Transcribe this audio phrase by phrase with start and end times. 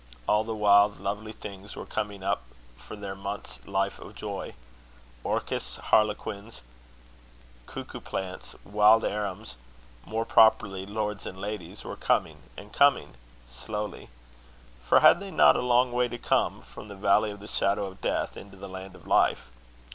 [0.27, 2.41] All the wild lovely things were coming up
[2.75, 4.55] for their month's life of joy.
[5.23, 6.61] Orchis harlequins,
[7.67, 9.57] cuckoo plants, wild arums,
[10.03, 13.13] more properly lords and ladies, were coming, and coming
[13.47, 14.09] slowly;
[14.83, 17.85] for had they not a long way to come, from the valley of the shadow
[17.85, 19.51] of death into the land of life?